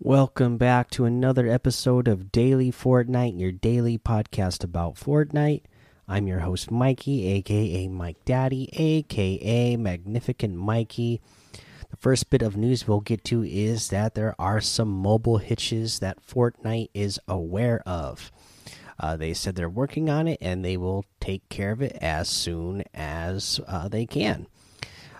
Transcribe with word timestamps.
Welcome 0.00 0.58
back 0.58 0.90
to 0.90 1.06
another 1.06 1.48
episode 1.48 2.06
of 2.06 2.30
Daily 2.30 2.70
Fortnite, 2.70 3.38
your 3.38 3.50
daily 3.50 3.98
podcast 3.98 4.62
about 4.62 4.94
Fortnite. 4.94 5.62
I'm 6.06 6.26
your 6.26 6.38
host, 6.38 6.70
Mikey, 6.70 7.26
aka 7.26 7.88
Mike 7.88 8.24
Daddy, 8.24 8.70
aka 8.72 9.76
Magnificent 9.76 10.54
Mikey. 10.54 11.20
The 11.90 11.96
first 11.96 12.30
bit 12.30 12.42
of 12.42 12.56
news 12.56 12.86
we'll 12.86 13.00
get 13.00 13.24
to 13.24 13.42
is 13.42 13.88
that 13.88 14.14
there 14.14 14.34
are 14.38 14.60
some 14.60 14.88
mobile 14.88 15.38
hitches 15.38 15.98
that 15.98 16.24
Fortnite 16.24 16.90
is 16.94 17.18
aware 17.26 17.82
of. 17.84 18.30
Uh, 19.00 19.16
they 19.16 19.34
said 19.34 19.56
they're 19.56 19.68
working 19.68 20.08
on 20.08 20.28
it 20.28 20.38
and 20.40 20.64
they 20.64 20.76
will 20.76 21.04
take 21.20 21.48
care 21.48 21.72
of 21.72 21.82
it 21.82 21.96
as 22.00 22.28
soon 22.28 22.84
as 22.94 23.60
uh, 23.66 23.88
they 23.88 24.06
can. 24.06 24.46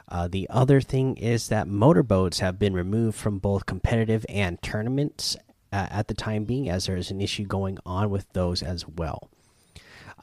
Uh, 0.08 0.28
the 0.28 0.48
other 0.50 0.80
thing 0.80 1.16
is 1.16 1.48
that 1.48 1.68
motorboats 1.68 2.40
have 2.40 2.58
been 2.58 2.72
removed 2.72 3.16
from 3.16 3.38
both 3.38 3.66
competitive 3.66 4.24
and 4.28 4.60
tournaments 4.62 5.36
uh, 5.72 5.86
at 5.90 6.08
the 6.08 6.14
time 6.14 6.44
being, 6.44 6.68
as 6.68 6.86
there 6.86 6.96
is 6.96 7.10
an 7.10 7.20
issue 7.20 7.44
going 7.44 7.78
on 7.84 8.10
with 8.10 8.26
those 8.32 8.62
as 8.62 8.86
well. 8.88 9.28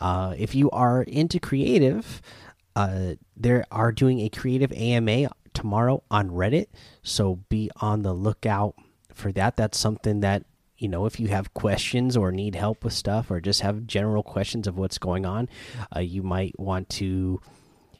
Uh, 0.02 0.34
if 0.38 0.55
you 0.55 0.70
are 0.71 1.03
into 1.03 1.40
creative, 1.40 2.21
uh, 2.76 3.13
they 3.38 3.63
are 3.71 3.91
doing 3.91 4.20
a 4.20 4.29
creative 4.29 4.71
AMA 4.73 5.29
tomorrow 5.53 6.04
on 6.10 6.32
Reddit, 6.32 6.67
so 7.04 7.35
be 7.49 7.70
on 7.79 8.01
the 8.01 8.13
lookout 8.13 8.76
for 9.13 9.32
that. 9.34 9.55
That's 9.55 9.77
something 9.77 10.20
that 10.21 10.43
you 10.77 10.90
know 10.90 11.05
if 11.05 11.20
you 11.20 11.27
have 11.29 11.54
questions 11.54 12.17
or 12.17 12.32
need 12.32 12.55
help 12.55 12.84
with 12.84 12.93
stuff 12.93 13.32
or 13.32 13.40
just 13.40 13.62
have 13.62 13.88
general 13.88 14.23
questions 14.23 14.67
of 14.67 14.77
what's 14.77 14.98
going 14.98 15.26
on 15.26 15.48
uh, 15.95 16.01
you 16.01 16.21
might 16.21 16.60
want 16.60 16.90
to 16.90 17.40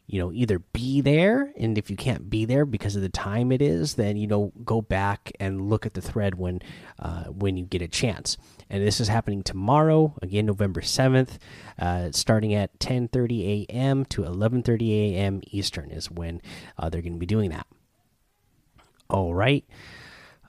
you 0.07 0.19
know 0.19 0.31
either 0.31 0.59
be 0.59 1.01
there 1.01 1.51
and 1.57 1.77
if 1.77 1.89
you 1.89 1.95
can't 1.95 2.29
be 2.29 2.45
there 2.45 2.65
because 2.65 2.95
of 2.95 3.01
the 3.01 3.09
time 3.09 3.51
it 3.51 3.61
is 3.61 3.95
then 3.95 4.17
you 4.17 4.27
know 4.27 4.51
go 4.63 4.81
back 4.81 5.31
and 5.39 5.69
look 5.69 5.85
at 5.85 5.93
the 5.93 6.01
thread 6.01 6.35
when 6.35 6.61
uh, 6.99 7.23
when 7.25 7.57
you 7.57 7.65
get 7.65 7.81
a 7.81 7.87
chance 7.87 8.37
and 8.69 8.85
this 8.85 8.99
is 8.99 9.07
happening 9.07 9.41
tomorrow 9.41 10.13
again 10.21 10.45
november 10.45 10.81
7th 10.81 11.37
uh, 11.79 12.11
starting 12.11 12.53
at 12.53 12.77
10:30 12.79 13.67
a.m. 13.69 14.05
to 14.05 14.21
11:30 14.21 15.13
a.m. 15.13 15.41
eastern 15.51 15.89
is 15.89 16.11
when 16.11 16.41
uh, 16.77 16.89
they're 16.89 17.01
going 17.01 17.13
to 17.13 17.19
be 17.19 17.25
doing 17.25 17.49
that 17.49 17.67
all 19.09 19.33
right 19.33 19.65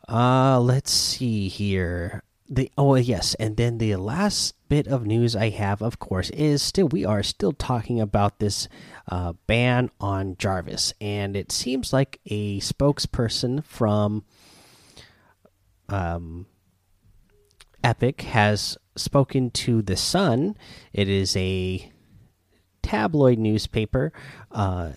uh 0.08 0.60
let's 0.60 0.90
see 0.90 1.48
here 1.48 2.22
the 2.48 2.70
oh 2.78 2.94
yes 2.94 3.34
and 3.34 3.56
then 3.56 3.78
the 3.78 3.96
last 3.96 4.54
bit 4.68 4.86
of 4.86 5.06
news 5.06 5.34
i 5.34 5.48
have 5.48 5.82
of 5.82 5.98
course 5.98 6.30
is 6.30 6.62
still 6.62 6.88
we 6.88 7.04
are 7.04 7.22
still 7.22 7.52
talking 7.52 8.00
about 8.00 8.38
this 8.38 8.68
uh, 9.08 9.32
ban 9.46 9.90
on 10.00 10.36
jarvis 10.38 10.92
and 11.00 11.36
it 11.36 11.50
seems 11.50 11.92
like 11.92 12.20
a 12.26 12.60
spokesperson 12.60 13.64
from 13.64 14.24
um 15.88 16.46
epic 17.86 18.22
has 18.22 18.76
spoken 18.96 19.50
to 19.50 19.82
the 19.82 19.96
sun. 19.96 20.56
It 20.92 21.08
is 21.08 21.36
a 21.36 21.92
tabloid 22.82 23.38
newspaper 23.38 24.12
uh 24.52 24.92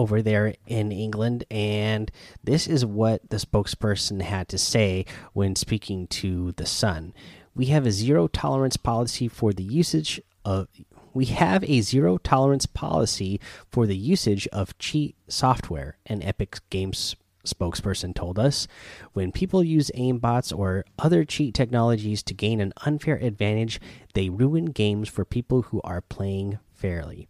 over 0.00 0.22
there 0.22 0.54
in 0.66 0.90
England, 0.90 1.44
and 1.50 2.10
this 2.42 2.66
is 2.66 2.86
what 2.86 3.28
the 3.28 3.36
spokesperson 3.36 4.22
had 4.22 4.48
to 4.48 4.56
say 4.56 5.04
when 5.34 5.54
speaking 5.54 6.06
to 6.06 6.52
the 6.52 6.64
Sun. 6.64 7.12
We 7.54 7.66
have 7.66 7.86
a 7.86 7.92
zero 7.92 8.26
tolerance 8.26 8.78
policy 8.78 9.28
for 9.28 9.52
the 9.52 9.62
usage 9.62 10.18
of 10.42 10.68
we 11.12 11.26
have 11.26 11.62
a 11.64 11.82
zero 11.82 12.16
tolerance 12.16 12.64
policy 12.64 13.40
for 13.70 13.86
the 13.86 13.96
usage 13.96 14.48
of 14.48 14.78
cheat 14.78 15.16
software, 15.28 15.98
an 16.06 16.22
Epic 16.22 16.60
Games 16.70 17.14
spokesperson 17.44 18.14
told 18.14 18.38
us. 18.38 18.66
When 19.12 19.32
people 19.32 19.62
use 19.62 19.90
aimbots 19.94 20.56
or 20.56 20.86
other 20.98 21.26
cheat 21.26 21.52
technologies 21.52 22.22
to 22.22 22.32
gain 22.32 22.60
an 22.60 22.72
unfair 22.86 23.16
advantage, 23.16 23.82
they 24.14 24.30
ruin 24.30 24.66
games 24.66 25.10
for 25.10 25.26
people 25.26 25.62
who 25.62 25.82
are 25.84 26.00
playing 26.00 26.58
fairly 26.72 27.28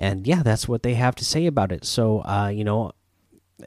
and 0.00 0.26
yeah, 0.26 0.42
that's 0.42 0.66
what 0.66 0.82
they 0.82 0.94
have 0.94 1.14
to 1.16 1.26
say 1.26 1.44
about 1.44 1.70
it. 1.70 1.84
So, 1.84 2.20
uh, 2.20 2.50
you 2.52 2.64
know, 2.64 2.92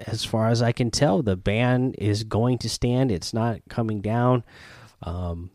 as 0.07 0.25
far 0.25 0.47
as 0.47 0.63
I 0.63 0.71
can 0.71 0.89
tell, 0.89 1.21
the 1.21 1.37
ban 1.37 1.93
is 1.93 2.23
going 2.23 2.57
to 2.59 2.69
stand. 2.69 3.11
It's 3.11 3.35
not 3.35 3.61
coming 3.69 4.01
down. 4.01 4.43
Um, 5.03 5.51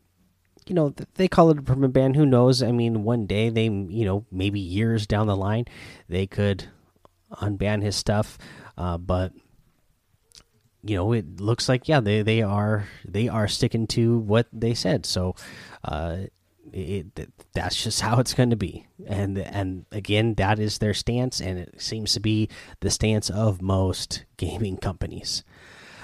you 0.67 0.77
know, 0.77 0.95
they 1.17 1.27
call 1.27 1.51
it 1.51 1.59
a 1.59 1.63
permanent 1.63 1.95
ban. 1.95 2.15
Who 2.15 2.25
knows? 2.25 2.63
I 2.63 2.71
mean, 2.71 3.03
one 3.03 3.27
day 3.27 3.51
they, 3.51 3.65
you 3.65 4.05
know, 4.05 4.25
maybe 4.31 4.61
years 4.61 5.09
down 5.09 5.27
the 5.27 5.35
line, 5.35 5.65
they 6.09 6.29
could 6.29 6.69
unban 7.33 7.83
his 7.83 7.97
stuff. 7.97 8.39
Uh, 8.77 8.99
but 8.99 9.33
you 10.85 10.95
know, 10.95 11.13
it 11.13 11.41
looks 11.41 11.69
like 11.69 11.89
yeah, 11.89 11.99
they 11.99 12.23
they 12.23 12.41
are 12.43 12.87
they 13.05 13.29
are 13.29 13.49
sticking 13.49 13.89
to 13.89 14.19
what 14.19 14.47
they 14.53 14.75
said. 14.75 15.07
So, 15.07 15.35
uh, 15.83 16.19
it, 16.73 17.31
that's 17.53 17.83
just 17.83 18.01
how 18.01 18.19
it's 18.19 18.35
going 18.35 18.51
to 18.51 18.57
be. 18.57 18.87
And 19.07 19.39
and 19.39 19.87
again 19.93 20.35
that 20.35 20.59
is 20.59 20.79
their 20.79 20.95
stance 20.95 21.41
and 21.41 21.59
it 21.59 21.81
seems 21.81 22.13
to 22.15 22.21
be 22.21 22.49
the 22.81 22.91
stance 22.91 23.31
of 23.31 23.63
most 23.63 24.25
gaming 24.37 24.77
companies. 24.77 25.45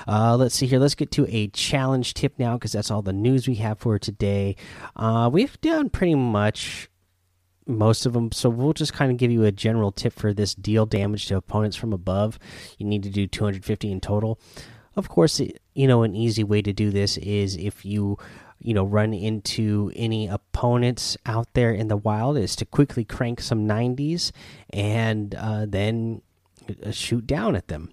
Uh, 0.06 0.36
let's 0.36 0.54
see 0.54 0.66
here. 0.66 0.78
Let's 0.78 0.94
get 0.94 1.10
to 1.12 1.26
a 1.34 1.48
challenge 1.48 2.14
tip 2.14 2.38
now 2.38 2.54
because 2.54 2.72
that's 2.72 2.90
all 2.90 3.02
the 3.02 3.12
news 3.12 3.48
we 3.48 3.54
have 3.56 3.78
for 3.78 3.98
today. 3.98 4.56
Uh, 4.96 5.30
we've 5.32 5.58
done 5.60 5.88
pretty 5.88 6.14
much 6.14 6.90
most 7.66 8.04
of 8.04 8.12
them 8.12 8.30
so 8.30 8.50
we'll 8.50 8.74
just 8.74 8.92
kind 8.92 9.10
of 9.10 9.16
give 9.16 9.30
you 9.30 9.44
a 9.44 9.52
general 9.52 9.90
tip 9.90 10.12
for 10.12 10.34
this 10.34 10.54
deal. 10.54 10.86
Damage 10.86 11.26
to 11.26 11.36
opponents 11.36 11.76
from 11.76 11.92
above. 11.92 12.38
You 12.78 12.86
need 12.86 13.02
to 13.04 13.10
do 13.10 13.26
250 13.26 13.90
in 13.90 14.00
total. 14.00 14.38
Of 14.96 15.08
course 15.08 15.40
you 15.74 15.88
know 15.88 16.02
an 16.02 16.14
easy 16.14 16.44
way 16.44 16.62
to 16.62 16.72
do 16.72 16.90
this 16.90 17.16
is 17.18 17.56
if 17.56 17.84
you 17.84 18.18
you 18.60 18.74
know 18.74 18.84
run 18.84 19.12
into 19.12 19.92
any 19.94 20.26
opponents 20.26 21.16
out 21.26 21.52
there 21.54 21.72
in 21.72 21.88
the 21.88 21.96
wild 21.96 22.36
is 22.36 22.56
to 22.56 22.64
quickly 22.64 23.04
crank 23.04 23.40
some 23.40 23.66
90s 23.66 24.32
and 24.70 25.34
uh, 25.34 25.66
then 25.68 26.22
uh, 26.84 26.90
shoot 26.90 27.26
down 27.26 27.54
at 27.56 27.68
them. 27.68 27.92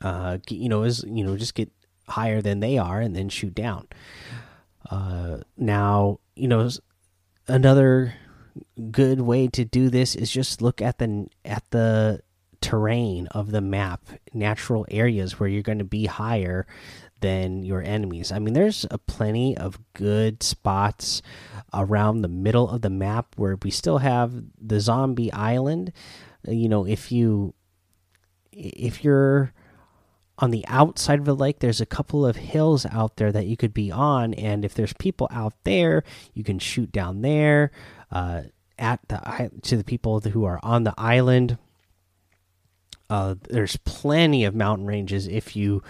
Uh, 0.00 0.38
you 0.48 0.68
know 0.68 0.82
is 0.82 1.04
you 1.06 1.24
know 1.24 1.36
just 1.36 1.54
get 1.54 1.70
higher 2.08 2.42
than 2.42 2.60
they 2.60 2.78
are 2.78 3.00
and 3.00 3.14
then 3.14 3.28
shoot 3.28 3.54
down. 3.54 3.86
Uh, 4.90 5.38
now 5.56 6.18
you 6.34 6.48
know 6.48 6.68
another 7.48 8.14
good 8.90 9.20
way 9.20 9.48
to 9.48 9.64
do 9.64 9.88
this 9.88 10.14
is 10.14 10.30
just 10.30 10.60
look 10.60 10.82
at 10.82 10.98
the 10.98 11.26
at 11.44 11.62
the 11.70 12.20
terrain 12.60 13.26
of 13.28 13.50
the 13.50 13.60
map 13.60 14.02
natural 14.32 14.86
areas 14.90 15.38
where 15.38 15.48
you're 15.48 15.62
going 15.62 15.78
to 15.78 15.84
be 15.84 16.06
higher 16.06 16.66
than 17.22 17.62
your 17.62 17.82
enemies. 17.82 18.30
I 18.30 18.38
mean, 18.38 18.52
there's 18.52 18.84
a 18.90 18.98
plenty 18.98 19.56
of 19.56 19.78
good 19.94 20.42
spots 20.42 21.22
around 21.72 22.20
the 22.20 22.28
middle 22.28 22.68
of 22.68 22.82
the 22.82 22.90
map 22.90 23.34
where 23.36 23.56
we 23.62 23.70
still 23.70 23.98
have 23.98 24.34
the 24.60 24.80
zombie 24.80 25.32
island. 25.32 25.92
You 26.46 26.68
know, 26.68 26.86
if 26.86 27.10
you 27.10 27.54
if 28.52 29.02
you're 29.02 29.52
on 30.38 30.50
the 30.50 30.66
outside 30.66 31.18
of 31.18 31.24
the 31.24 31.36
lake, 31.36 31.60
there's 31.60 31.80
a 31.80 31.86
couple 31.86 32.26
of 32.26 32.36
hills 32.36 32.84
out 32.86 33.16
there 33.16 33.32
that 33.32 33.46
you 33.46 33.56
could 33.56 33.72
be 33.72 33.90
on, 33.90 34.34
and 34.34 34.64
if 34.64 34.74
there's 34.74 34.92
people 34.94 35.28
out 35.30 35.54
there, 35.64 36.02
you 36.34 36.44
can 36.44 36.58
shoot 36.58 36.90
down 36.92 37.22
there 37.22 37.70
uh, 38.10 38.42
at 38.78 39.00
the 39.08 39.50
to 39.62 39.76
the 39.76 39.84
people 39.84 40.20
who 40.20 40.44
are 40.44 40.60
on 40.62 40.84
the 40.84 40.94
island. 40.98 41.56
Uh, 43.08 43.34
there's 43.50 43.76
plenty 43.84 44.44
of 44.44 44.54
mountain 44.54 44.86
ranges 44.86 45.26
if 45.26 45.54
you 45.54 45.82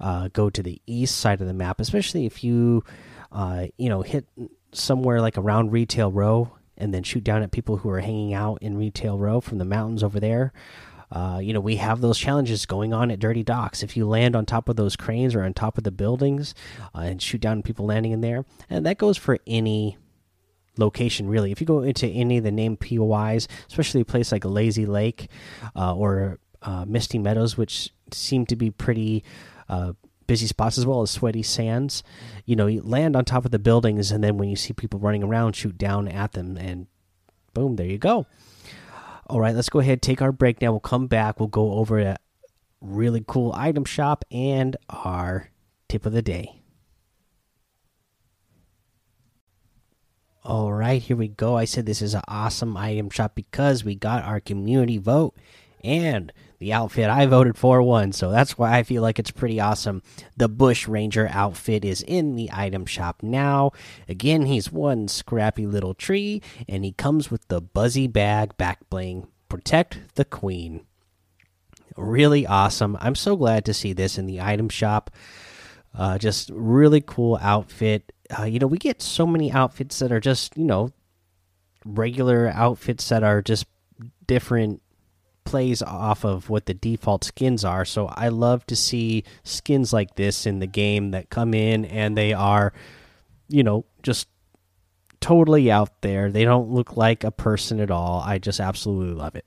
uh, 0.00 0.28
go 0.32 0.50
to 0.50 0.62
the 0.62 0.80
east 0.86 1.16
side 1.16 1.40
of 1.40 1.46
the 1.46 1.54
map, 1.54 1.80
especially 1.80 2.26
if 2.26 2.44
you, 2.44 2.82
uh, 3.32 3.66
you 3.76 3.88
know, 3.88 4.02
hit 4.02 4.26
somewhere 4.72 5.20
like 5.20 5.38
around 5.38 5.72
Retail 5.72 6.10
Row 6.10 6.52
and 6.76 6.92
then 6.92 7.02
shoot 7.02 7.22
down 7.22 7.42
at 7.42 7.52
people 7.52 7.78
who 7.78 7.90
are 7.90 8.00
hanging 8.00 8.34
out 8.34 8.58
in 8.60 8.76
Retail 8.76 9.18
Row 9.18 9.40
from 9.40 9.58
the 9.58 9.64
mountains 9.64 10.02
over 10.02 10.18
there. 10.18 10.52
Uh, 11.10 11.38
you 11.40 11.52
know, 11.52 11.60
we 11.60 11.76
have 11.76 12.00
those 12.00 12.18
challenges 12.18 12.66
going 12.66 12.92
on 12.92 13.10
at 13.10 13.20
Dirty 13.20 13.44
Docks. 13.44 13.82
If 13.82 13.96
you 13.96 14.06
land 14.06 14.34
on 14.34 14.46
top 14.46 14.68
of 14.68 14.74
those 14.74 14.96
cranes 14.96 15.34
or 15.34 15.44
on 15.44 15.54
top 15.54 15.78
of 15.78 15.84
the 15.84 15.92
buildings 15.92 16.54
uh, 16.94 17.00
and 17.00 17.22
shoot 17.22 17.40
down 17.40 17.62
people 17.62 17.86
landing 17.86 18.12
in 18.12 18.20
there, 18.20 18.44
and 18.68 18.84
that 18.86 18.98
goes 18.98 19.16
for 19.16 19.38
any 19.46 19.96
location 20.76 21.28
really. 21.28 21.52
If 21.52 21.60
you 21.60 21.66
go 21.66 21.82
into 21.82 22.06
any 22.08 22.38
of 22.38 22.44
the 22.44 22.50
named 22.50 22.80
POIs, 22.80 23.46
especially 23.68 24.00
a 24.00 24.04
place 24.04 24.32
like 24.32 24.44
Lazy 24.44 24.86
Lake 24.86 25.28
uh, 25.76 25.94
or 25.94 26.40
uh, 26.62 26.84
Misty 26.84 27.18
Meadows, 27.18 27.56
which 27.56 27.90
seem 28.10 28.46
to 28.46 28.56
be 28.56 28.70
pretty 28.70 29.22
uh, 29.68 29.92
busy 30.26 30.46
spots 30.46 30.78
as 30.78 30.86
well 30.86 31.02
as 31.02 31.10
sweaty 31.10 31.42
sands. 31.42 32.02
You 32.44 32.56
know, 32.56 32.66
you 32.66 32.82
land 32.82 33.16
on 33.16 33.24
top 33.24 33.44
of 33.44 33.50
the 33.50 33.58
buildings, 33.58 34.10
and 34.10 34.22
then 34.22 34.38
when 34.38 34.48
you 34.48 34.56
see 34.56 34.72
people 34.72 35.00
running 35.00 35.22
around, 35.22 35.54
shoot 35.54 35.78
down 35.78 36.08
at 36.08 36.32
them, 36.32 36.56
and 36.56 36.86
boom, 37.52 37.76
there 37.76 37.86
you 37.86 37.98
go. 37.98 38.26
All 39.26 39.40
right, 39.40 39.54
let's 39.54 39.70
go 39.70 39.78
ahead 39.78 40.02
take 40.02 40.20
our 40.20 40.32
break 40.32 40.60
now. 40.60 40.72
We'll 40.72 40.80
come 40.80 41.06
back. 41.06 41.40
We'll 41.40 41.48
go 41.48 41.72
over 41.72 41.98
a 41.98 42.16
really 42.80 43.24
cool 43.26 43.52
item 43.54 43.84
shop 43.84 44.24
and 44.30 44.76
our 44.90 45.50
tip 45.88 46.04
of 46.04 46.12
the 46.12 46.22
day. 46.22 46.60
All 50.44 50.74
right, 50.74 51.00
here 51.00 51.16
we 51.16 51.28
go. 51.28 51.56
I 51.56 51.64
said 51.64 51.86
this 51.86 52.02
is 52.02 52.12
an 52.12 52.20
awesome 52.28 52.76
item 52.76 53.08
shop 53.08 53.34
because 53.34 53.82
we 53.82 53.94
got 53.94 54.24
our 54.24 54.40
community 54.40 54.98
vote 54.98 55.34
and 55.82 56.30
the 56.58 56.72
outfit 56.72 57.10
I 57.10 57.26
voted 57.26 57.56
for 57.56 57.82
won. 57.82 58.12
So 58.12 58.30
that's 58.30 58.56
why 58.56 58.76
I 58.76 58.82
feel 58.82 59.02
like 59.02 59.18
it's 59.18 59.30
pretty 59.30 59.60
awesome. 59.60 60.02
The 60.36 60.48
Bush 60.48 60.88
Ranger 60.88 61.28
outfit 61.30 61.84
is 61.84 62.02
in 62.02 62.36
the 62.36 62.50
item 62.52 62.86
shop 62.86 63.22
now. 63.22 63.72
Again, 64.08 64.46
he's 64.46 64.72
one 64.72 65.08
scrappy 65.08 65.66
little 65.66 65.94
tree, 65.94 66.42
and 66.68 66.84
he 66.84 66.92
comes 66.92 67.30
with 67.30 67.46
the 67.48 67.60
Buzzy 67.60 68.06
Bag 68.06 68.56
back 68.56 68.80
bling. 68.88 69.28
Protect 69.48 69.98
the 70.14 70.24
Queen. 70.24 70.86
Really 71.96 72.46
awesome. 72.46 72.96
I'm 73.00 73.14
so 73.14 73.36
glad 73.36 73.64
to 73.66 73.74
see 73.74 73.92
this 73.92 74.18
in 74.18 74.26
the 74.26 74.40
item 74.40 74.68
shop. 74.68 75.10
Uh, 75.96 76.18
just 76.18 76.50
really 76.52 77.00
cool 77.00 77.38
outfit. 77.40 78.12
Uh, 78.36 78.44
you 78.44 78.58
know, 78.58 78.66
we 78.66 78.78
get 78.78 79.00
so 79.00 79.26
many 79.26 79.52
outfits 79.52 80.00
that 80.00 80.10
are 80.10 80.20
just, 80.20 80.56
you 80.56 80.64
know, 80.64 80.90
regular 81.84 82.48
outfits 82.48 83.08
that 83.10 83.22
are 83.22 83.42
just 83.42 83.66
different 84.26 84.82
plays 85.44 85.82
off 85.82 86.24
of 86.24 86.48
what 86.48 86.66
the 86.66 86.74
default 86.74 87.24
skins 87.24 87.64
are. 87.64 87.84
So 87.84 88.06
I 88.08 88.28
love 88.28 88.66
to 88.66 88.76
see 88.76 89.24
skins 89.42 89.92
like 89.92 90.16
this 90.16 90.46
in 90.46 90.58
the 90.58 90.66
game 90.66 91.10
that 91.12 91.30
come 91.30 91.54
in 91.54 91.84
and 91.84 92.16
they 92.16 92.32
are, 92.32 92.72
you 93.48 93.62
know, 93.62 93.84
just 94.02 94.28
totally 95.20 95.70
out 95.70 96.02
there. 96.02 96.30
They 96.30 96.44
don't 96.44 96.70
look 96.70 96.96
like 96.96 97.24
a 97.24 97.30
person 97.30 97.80
at 97.80 97.90
all. 97.90 98.20
I 98.20 98.38
just 98.38 98.60
absolutely 98.60 99.14
love 99.14 99.36
it. 99.36 99.46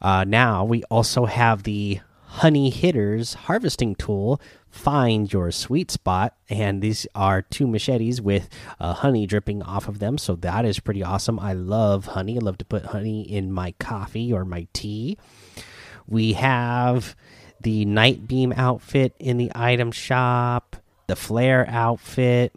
Uh, 0.00 0.24
now 0.24 0.64
we 0.64 0.82
also 0.84 1.24
have 1.24 1.62
the 1.62 2.00
Honey 2.40 2.68
Hitters 2.68 3.32
harvesting 3.32 3.94
tool. 3.94 4.38
Find 4.68 5.32
your 5.32 5.50
sweet 5.50 5.90
spot, 5.90 6.36
and 6.50 6.82
these 6.82 7.06
are 7.14 7.40
two 7.40 7.66
machetes 7.66 8.20
with 8.20 8.50
uh, 8.78 8.92
honey 8.92 9.26
dripping 9.26 9.62
off 9.62 9.88
of 9.88 10.00
them. 10.00 10.18
So 10.18 10.36
that 10.36 10.66
is 10.66 10.78
pretty 10.78 11.02
awesome. 11.02 11.40
I 11.40 11.54
love 11.54 12.08
honey. 12.08 12.36
I 12.36 12.40
love 12.40 12.58
to 12.58 12.66
put 12.66 12.84
honey 12.84 13.22
in 13.22 13.50
my 13.50 13.72
coffee 13.78 14.34
or 14.34 14.44
my 14.44 14.66
tea. 14.74 15.16
We 16.06 16.34
have 16.34 17.16
the 17.62 17.86
Nitebeam 17.86 18.52
outfit 18.52 19.14
in 19.18 19.38
the 19.38 19.50
item 19.54 19.90
shop, 19.90 20.76
the 21.06 21.16
Flare 21.16 21.66
outfit, 21.70 22.52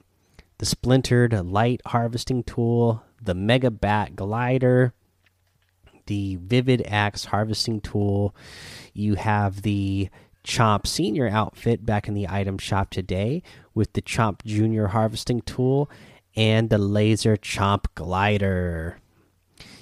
the 0.57 0.65
Splintered 0.65 1.31
Light 1.31 1.81
harvesting 1.85 2.43
tool, 2.43 3.01
the 3.21 3.33
Mega 3.33 3.71
Bat 3.71 4.17
glider 4.17 4.93
the 6.09 6.37
Vivid 6.37 6.83
Axe 6.87 7.25
harvesting 7.25 7.79
tool. 7.79 8.35
You 8.93 9.13
have 9.15 9.61
the 9.61 10.09
Chomp 10.43 10.87
Senior 10.87 11.29
outfit 11.29 11.85
back 11.85 12.07
in 12.07 12.15
the 12.15 12.27
item 12.27 12.57
shop 12.57 12.89
today 12.89 13.43
with 13.75 13.93
the 13.93 14.01
Chomp 14.01 14.43
Junior 14.43 14.87
harvesting 14.87 15.41
tool 15.41 15.89
and 16.35 16.69
the 16.69 16.79
Laser 16.79 17.37
Chomp 17.37 17.85
glider. 17.93 18.97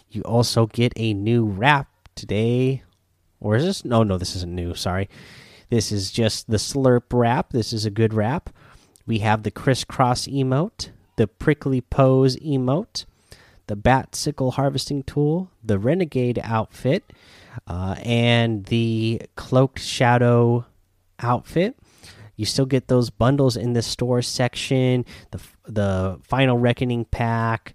You 0.09 0.21
also 0.23 0.67
get 0.67 0.91
a 0.97 1.13
new 1.13 1.45
wrap 1.45 1.87
today. 2.13 2.83
Or 3.39 3.55
is 3.55 3.63
this? 3.63 3.85
No, 3.85 4.03
no, 4.03 4.17
this 4.17 4.35
isn't 4.35 4.53
new. 4.53 4.73
Sorry. 4.73 5.09
This 5.69 5.93
is 5.93 6.11
just 6.11 6.49
the 6.49 6.57
Slurp 6.57 7.03
wrap. 7.13 7.51
This 7.51 7.71
is 7.71 7.85
a 7.85 7.91
good 7.91 8.13
wrap. 8.13 8.49
We 9.05 9.19
have 9.19 9.43
the 9.43 9.51
crisscross 9.51 10.27
emote, 10.27 10.89
the 11.15 11.27
prickly 11.27 11.79
pose 11.79 12.35
emote, 12.37 13.05
the 13.67 13.75
Bat 13.75 14.15
Sickle 14.15 14.51
Harvesting 14.51 15.03
Tool, 15.03 15.51
the 15.63 15.77
Renegade 15.77 16.39
outfit, 16.43 17.13
uh, 17.67 17.95
and 18.03 18.65
the 18.65 19.21
Cloaked 19.35 19.79
Shadow 19.79 20.65
outfit. 21.19 21.77
You 22.35 22.45
still 22.45 22.65
get 22.65 22.87
those 22.87 23.09
bundles 23.09 23.57
in 23.57 23.73
the 23.73 23.81
store 23.81 24.21
section. 24.21 25.05
The 25.31 25.39
the 25.67 26.19
Final 26.23 26.57
Reckoning 26.57 27.05
pack, 27.05 27.73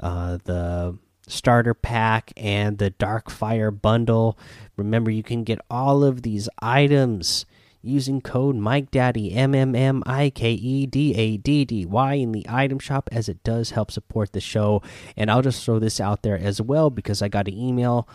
uh, 0.00 0.38
the 0.44 0.96
starter 1.28 1.74
pack, 1.74 2.32
and 2.36 2.78
the 2.78 2.90
Dark 2.90 3.30
Fire 3.30 3.70
bundle. 3.70 4.38
Remember, 4.76 5.10
you 5.10 5.22
can 5.22 5.44
get 5.44 5.58
all 5.70 6.04
of 6.04 6.22
these 6.22 6.48
items 6.60 7.46
using 7.86 8.20
code 8.20 8.56
Mike 8.56 8.90
Daddy 8.90 9.32
M 9.32 9.54
M 9.54 9.74
M 9.74 10.02
I 10.06 10.30
K 10.30 10.52
E 10.52 10.86
D 10.86 11.14
A 11.14 11.36
D 11.36 11.64
D 11.64 11.86
Y 11.86 12.14
in 12.14 12.32
the 12.32 12.46
item 12.48 12.78
shop 12.78 13.08
as 13.12 13.28
it 13.28 13.42
does 13.44 13.70
help 13.70 13.90
support 13.90 14.32
the 14.32 14.40
show. 14.40 14.82
And 15.16 15.30
I'll 15.30 15.42
just 15.42 15.64
throw 15.64 15.78
this 15.78 16.00
out 16.00 16.22
there 16.22 16.38
as 16.38 16.60
well 16.60 16.90
because 16.90 17.22
I 17.22 17.28
got 17.28 17.48
an 17.48 17.54
email 17.54 18.08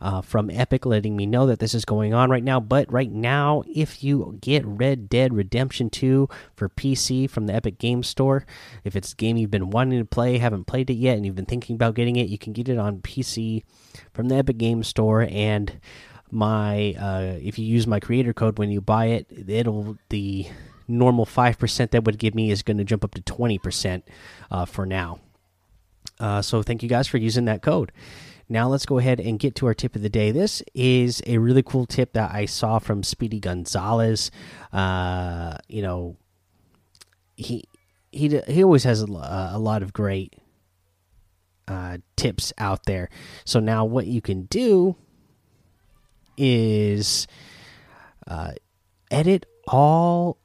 uh, 0.00 0.20
from 0.20 0.50
Epic 0.50 0.86
letting 0.86 1.16
me 1.16 1.26
know 1.26 1.46
that 1.46 1.58
this 1.58 1.74
is 1.74 1.84
going 1.84 2.14
on 2.14 2.30
right 2.30 2.44
now. 2.44 2.60
But 2.60 2.90
right 2.92 3.10
now, 3.10 3.62
if 3.66 4.04
you 4.04 4.38
get 4.40 4.64
Red 4.64 5.08
Dead 5.08 5.34
Redemption 5.34 5.90
2 5.90 6.28
for 6.54 6.68
PC 6.68 7.28
from 7.28 7.46
the 7.46 7.54
Epic 7.54 7.78
Game 7.78 8.02
Store, 8.02 8.46
if 8.84 8.94
it's 8.94 9.12
a 9.12 9.16
game 9.16 9.36
you've 9.36 9.50
been 9.50 9.70
wanting 9.70 9.98
to 9.98 10.04
play, 10.04 10.38
haven't 10.38 10.66
played 10.66 10.90
it 10.90 10.94
yet, 10.94 11.16
and 11.16 11.26
you've 11.26 11.34
been 11.34 11.46
thinking 11.46 11.74
about 11.74 11.94
getting 11.94 12.16
it, 12.16 12.28
you 12.28 12.38
can 12.38 12.52
get 12.52 12.68
it 12.68 12.78
on 12.78 12.98
PC 12.98 13.64
from 14.12 14.28
the 14.28 14.36
Epic 14.36 14.58
Game 14.58 14.82
Store. 14.82 15.26
And 15.28 15.80
my 16.30 16.94
uh, 16.98 17.38
if 17.42 17.58
you 17.58 17.64
use 17.66 17.86
my 17.86 18.00
creator 18.00 18.32
code 18.32 18.58
when 18.58 18.70
you 18.70 18.80
buy 18.80 19.06
it, 19.06 19.26
it'll 19.48 19.96
the 20.08 20.46
normal 20.86 21.26
five 21.26 21.58
percent 21.58 21.90
that 21.90 22.04
would 22.04 22.18
give 22.18 22.34
me 22.34 22.50
is 22.50 22.62
going 22.62 22.78
to 22.78 22.84
jump 22.84 23.04
up 23.04 23.14
to 23.14 23.20
twenty 23.22 23.58
percent 23.58 24.06
uh, 24.50 24.64
for 24.64 24.86
now. 24.86 25.20
Uh, 26.20 26.42
so 26.42 26.62
thank 26.62 26.82
you 26.82 26.88
guys 26.88 27.06
for 27.06 27.18
using 27.18 27.44
that 27.44 27.62
code. 27.62 27.92
Now 28.48 28.68
let's 28.68 28.86
go 28.86 28.98
ahead 28.98 29.20
and 29.20 29.38
get 29.38 29.54
to 29.56 29.66
our 29.66 29.74
tip 29.74 29.94
of 29.94 30.02
the 30.02 30.08
day. 30.08 30.30
This 30.30 30.62
is 30.74 31.22
a 31.26 31.36
really 31.38 31.62
cool 31.62 31.84
tip 31.84 32.14
that 32.14 32.32
I 32.32 32.46
saw 32.46 32.78
from 32.78 33.02
Speedy 33.02 33.40
Gonzalez. 33.40 34.30
Uh, 34.72 35.58
you 35.68 35.82
know, 35.82 36.16
he 37.36 37.64
he 38.10 38.40
he 38.48 38.64
always 38.64 38.84
has 38.84 39.02
a, 39.02 39.06
a 39.06 39.58
lot 39.58 39.82
of 39.82 39.92
great 39.92 40.34
uh, 41.68 41.98
tips 42.16 42.52
out 42.56 42.86
there. 42.86 43.10
So 43.44 43.60
now 43.60 43.84
what 43.84 44.06
you 44.06 44.22
can 44.22 44.44
do 44.44 44.96
is 46.38 47.26
uh, 48.26 48.52
edit 49.10 49.46
all 49.66 50.38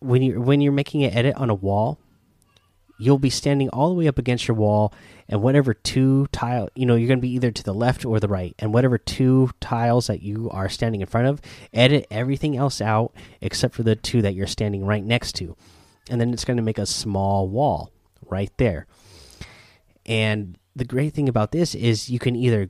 when 0.00 0.22
you're 0.22 0.40
when 0.40 0.60
you're 0.60 0.72
making 0.72 1.04
an 1.04 1.12
edit 1.12 1.34
on 1.36 1.50
a 1.50 1.54
wall 1.54 1.98
you'll 2.98 3.18
be 3.18 3.30
standing 3.30 3.68
all 3.70 3.88
the 3.88 3.94
way 3.94 4.06
up 4.06 4.18
against 4.18 4.46
your 4.46 4.56
wall 4.56 4.92
and 5.28 5.42
whatever 5.42 5.74
two 5.74 6.26
tile 6.32 6.68
you 6.74 6.86
know 6.86 6.94
you're 6.94 7.08
going 7.08 7.18
to 7.18 7.22
be 7.22 7.32
either 7.32 7.50
to 7.50 7.62
the 7.62 7.74
left 7.74 8.04
or 8.04 8.20
the 8.20 8.28
right 8.28 8.54
and 8.58 8.72
whatever 8.72 8.98
two 8.98 9.50
tiles 9.60 10.06
that 10.06 10.22
you 10.22 10.48
are 10.50 10.68
standing 10.68 11.00
in 11.00 11.06
front 11.06 11.26
of 11.26 11.40
edit 11.72 12.06
everything 12.10 12.56
else 12.56 12.80
out 12.80 13.12
except 13.40 13.74
for 13.74 13.82
the 13.82 13.96
two 13.96 14.22
that 14.22 14.34
you're 14.34 14.46
standing 14.46 14.84
right 14.84 15.04
next 15.04 15.32
to. 15.32 15.56
And 16.10 16.20
then 16.20 16.32
it's 16.32 16.44
going 16.44 16.58
to 16.58 16.62
make 16.62 16.78
a 16.78 16.86
small 16.86 17.48
wall 17.48 17.90
right 18.26 18.52
there. 18.58 18.86
And 20.04 20.58
the 20.76 20.84
great 20.84 21.14
thing 21.14 21.28
about 21.28 21.52
this 21.52 21.74
is 21.74 22.10
you 22.10 22.18
can 22.18 22.36
either 22.36 22.68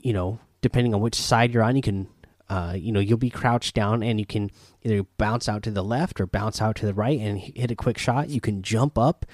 you 0.00 0.12
know 0.12 0.40
depending 0.62 0.94
on 0.94 1.00
which 1.00 1.14
side 1.14 1.52
you're 1.52 1.62
on, 1.62 1.76
you 1.76 1.82
can, 1.82 2.08
uh, 2.48 2.74
you 2.76 2.92
know, 2.92 3.00
you'll 3.00 3.18
be 3.18 3.28
crouched 3.28 3.74
down 3.74 4.02
and 4.02 4.18
you 4.18 4.24
can 4.24 4.50
either 4.82 5.02
bounce 5.18 5.48
out 5.48 5.62
to 5.64 5.70
the 5.70 5.84
left 5.84 6.20
or 6.20 6.26
bounce 6.26 6.62
out 6.62 6.76
to 6.76 6.86
the 6.86 6.94
right 6.94 7.20
and 7.20 7.38
hit 7.38 7.70
a 7.70 7.76
quick 7.76 7.98
shot. 7.98 8.30
You 8.30 8.40
can 8.40 8.62
jump 8.62 8.96
up, 8.96 9.26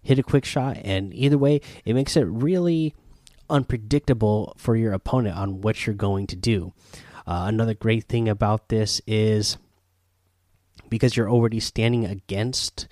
hit 0.00 0.18
a 0.18 0.22
quick 0.22 0.46
shot, 0.46 0.78
and 0.82 1.12
either 1.12 1.36
way, 1.36 1.60
it 1.84 1.92
makes 1.92 2.16
it 2.16 2.22
really 2.22 2.94
unpredictable 3.50 4.54
for 4.56 4.76
your 4.76 4.92
opponent 4.92 5.36
on 5.36 5.60
what 5.60 5.86
you're 5.86 5.94
going 5.94 6.26
to 6.28 6.36
do. 6.36 6.72
Uh, 7.26 7.44
another 7.46 7.74
great 7.74 8.04
thing 8.04 8.28
about 8.28 8.68
this 8.68 9.02
is 9.06 9.58
because 10.88 11.16
you're 11.16 11.30
already 11.30 11.60
standing 11.60 12.06
against 12.06 12.88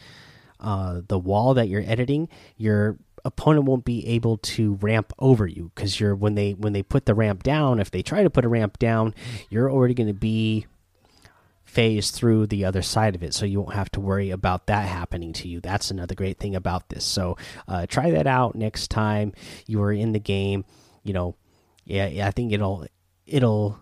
uh, 0.61 1.01
the 1.09 1.19
wall 1.19 1.55
that 1.55 1.69
you're 1.69 1.85
editing, 1.87 2.29
you're 2.57 2.99
opponent 3.27 3.67
won't 3.67 3.85
be 3.85 4.07
able 4.07 4.39
to 4.39 4.75
ramp 4.75 5.13
over 5.19 5.47
you 5.47 5.71
because 5.75 5.99
you're 6.01 6.15
when 6.15 6.35
they 6.35 6.53
when 6.53 6.73
they 6.73 6.83
put 6.83 7.07
the 7.07 7.15
ramp 7.15 7.43
down 7.43 7.81
if 7.81 7.91
they 7.91 8.03
try 8.03 8.23
to 8.23 8.31
put 8.31 8.45
a 8.45 8.49
ramp 8.49 8.79
down 8.79 9.15
you're 9.51 9.71
already 9.71 9.95
going 9.95 10.07
to 10.07 10.15
be 10.15 10.67
phased 11.65 12.15
through 12.15 12.47
the 12.47 12.65
other 12.65 12.81
side 12.81 13.15
of 13.15 13.23
it 13.23 13.35
so 13.35 13.45
you 13.45 13.61
won't 13.61 13.75
have 13.75 13.91
to 13.91 14.01
worry 14.01 14.31
about 14.31 14.67
that 14.67 14.87
happening 14.87 15.33
to 15.33 15.49
you. 15.49 15.61
That's 15.61 15.91
another 15.91 16.15
great 16.15 16.39
thing 16.39 16.55
about 16.55 16.89
this. 16.89 17.05
So 17.05 17.37
uh, 17.69 17.87
try 17.87 18.13
that 18.13 18.27
out 18.27 18.55
next 18.55 18.89
time 18.89 19.33
you 19.67 19.83
are 19.83 19.93
in 19.93 20.13
the 20.13 20.21
game. 20.21 20.65
You 21.03 21.13
know 21.13 21.37
yeah, 21.87 22.27
i 22.27 22.31
think 22.31 22.53
it'll 22.53 22.87
it'll 23.27 23.79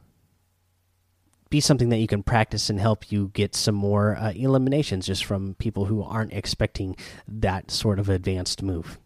be 1.51 1.61
something 1.61 1.89
that 1.89 1.99
you 1.99 2.07
can 2.07 2.23
practice 2.23 2.69
and 2.69 2.81
help 2.81 3.11
you 3.11 3.31
get 3.33 3.55
some 3.55 3.75
more 3.75 4.17
uh, 4.17 4.33
eliminations 4.33 5.07
just 5.07 5.25
from 5.25 5.55
people 5.55 5.87
who 5.87 6.03
aren't 6.03 6.33
expecting 6.33 6.97
that 7.29 7.71
sort 7.71 7.99
of 7.99 8.09
advanced 8.09 8.63
move 8.63 8.99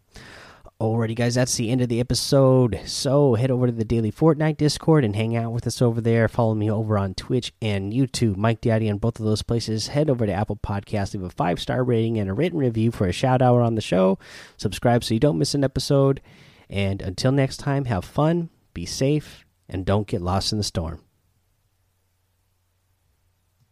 Alrighty, 0.81 1.13
guys, 1.13 1.35
that's 1.35 1.55
the 1.55 1.71
end 1.71 1.81
of 1.81 1.89
the 1.89 1.99
episode. 1.99 2.79
So 2.85 3.35
head 3.35 3.51
over 3.51 3.65
to 3.65 3.71
the 3.73 3.83
Daily 3.83 4.13
Fortnite 4.13 4.55
Discord 4.55 5.03
and 5.03 5.13
hang 5.13 5.35
out 5.35 5.51
with 5.51 5.67
us 5.67 5.81
over 5.81 5.99
there. 5.99 6.29
Follow 6.29 6.55
me 6.55 6.71
over 6.71 6.97
on 6.97 7.15
Twitch 7.15 7.51
and 7.61 7.91
YouTube, 7.91 8.37
Mike 8.37 8.61
Daddy, 8.61 8.89
on 8.89 8.97
both 8.97 9.19
of 9.19 9.25
those 9.25 9.41
places. 9.41 9.87
Head 9.87 10.09
over 10.09 10.25
to 10.25 10.31
Apple 10.31 10.55
Podcasts, 10.55 11.13
leave 11.13 11.23
a 11.23 11.29
five 11.31 11.59
star 11.59 11.83
rating 11.83 12.17
and 12.17 12.29
a 12.29 12.33
written 12.33 12.59
review 12.59 12.91
for 12.91 13.07
a 13.07 13.11
shout 13.11 13.41
out 13.41 13.59
on 13.59 13.75
the 13.75 13.81
show. 13.81 14.19
Subscribe 14.55 15.03
so 15.03 15.13
you 15.13 15.19
don't 15.19 15.37
miss 15.37 15.53
an 15.53 15.65
episode. 15.65 16.21
And 16.69 17.01
until 17.01 17.33
next 17.33 17.57
time, 17.57 17.83
have 17.83 18.05
fun, 18.05 18.49
be 18.73 18.85
safe, 18.85 19.45
and 19.67 19.85
don't 19.85 20.07
get 20.07 20.21
lost 20.21 20.53
in 20.53 20.59
the 20.59 20.63
storm. 20.63 21.01